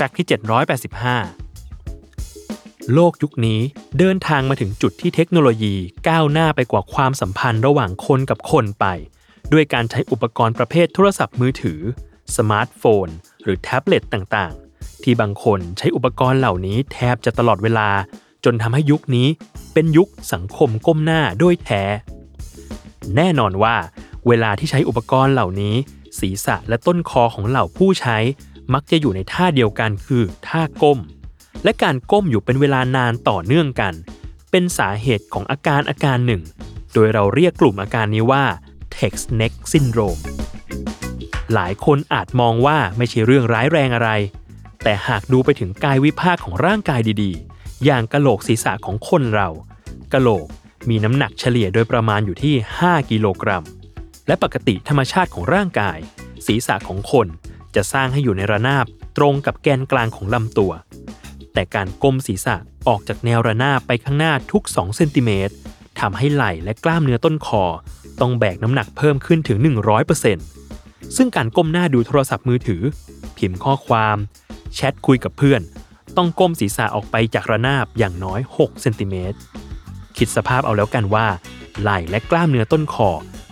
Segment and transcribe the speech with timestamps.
[0.00, 0.28] fact ที่
[1.58, 3.60] 785 โลกยุคนี้
[3.98, 5.74] เดินทางมาถึงจุดที่เทคโนโลยี
[6.08, 8.86] ก้าวหน้าไปกว่าความสัมพันธ์ระหว่างคนกับคนไป
[9.52, 11.80] ด้วยการใช้อุปกรณ์ประเภทโทรศัพท์มือถือ
[12.36, 13.08] สมาร์ทโฟน
[13.42, 17.88] หรือแท็บเล็ตต่างๆ ที่บางคนใช้อุปกรณ์เหล่านี้แทบจะตลอดเวลา
[18.44, 19.28] จนทำให้ยุคนี้
[19.72, 21.82] เป็นยุคสังคมก้มหน้าโดยแท้
[23.16, 23.76] แน่นอนว่า
[24.28, 25.74] เวลาที่ใช้อุปกรณ์เหล่านี้
[26.20, 28.18] ศีรษะและต้นคอของเหล่าผู้ใช้
[28.74, 30.98] มักจะอยู่ในท่าเดียวกันคือท่าก้ม
[31.64, 33.94] และการก้มอยู่เป็นเวลานานต่อเนื่องกัน
[34.50, 36.42] เป็นสาเหตุของอาการอาการหนึ่ง
[36.94, 38.44] โดยเราเรียกกลุ่มอาการนี้ว่า
[38.98, 40.20] text neck syndrome
[41.54, 44.10] หลายคนอาจมองว่าไม่ใช่เรื่องร้ายแรงอะไร
[44.82, 49.48] แต่หากดูไปถึงกายวิภาคของร่างกายดีๆ อย่างกะโหลกศีรษะของคนเรา
[50.12, 50.46] กะโหลก
[50.88, 53.64] มีน้ำหนักเฉลี่ยโดยประมาณอยู่ที่ 5 กิโลกรัม
[54.26, 55.98] และปกติธรรมชาติของร่างกาย
[56.46, 57.26] ศีรษะของคน
[57.74, 58.86] จะสร้างให้อยู่ในระนาบ
[59.16, 60.72] ตรงกับแกนกลางของลำตัว
[61.52, 62.56] แต่การก้มศีรษะ
[62.88, 65.54] ออกจากแนวระนาบไปข้างหน้าทุก 2 เซนติเมตร
[66.00, 67.64] ทำให้ไหล่และกล้ามเนื้อต้นคอ
[68.20, 69.58] ต้องแบกน้ำหนักเพิ่มขึ้นถึง
[70.36, 72.82] 100%ซึ่งการก้มหน้าดูโทรศัพท์มือถือ
[73.36, 74.16] พิมพ์ข้อความ
[74.74, 75.60] แชทคุยกับเพื่อน
[76.16, 79.38] ต้องก้มศีรษะออกไปจากระนาบอย่างน้อย 6 เซนติเมตร
[80.16, 81.26] คิดสภาพเอาแล้วกันว่า
[81.80, 83.10] ไหล่และกล้ามเนื้อต้นคอ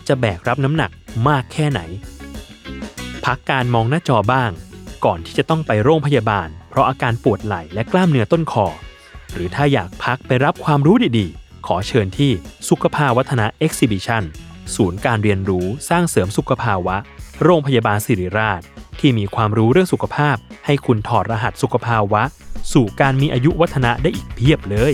[0.08, 0.90] จะแบกรับน้ำหนัก
[1.28, 1.80] มากแค่ไหน
[3.26, 4.50] พักการมองหน้าจอบ้าง
[5.04, 8.66] ก่อนที่จะต้องไปโรงพยาบาล เพราะอาการปวดไหล่และกล้ามเนื้อต้นคอ
[9.32, 12.32] หรือถ้าอยากพักไปรับความรู้ดีๆ ขอเชิญที่
[12.68, 14.24] สุขภาวัฒนะ Exhibition
[14.74, 16.96] ศูนย์การเรียนรู้สร้างเสริมสุขภาวะ
[17.44, 18.60] โรงพยาบาลศิริราช
[19.00, 22.22] ที่มีความรู้เรื่องสุขภาพ ให้คุณถอดรหัสสุขภาวะ
[22.72, 24.92] สู่การมีอายุวัฒนะได้อีกเพียบเลย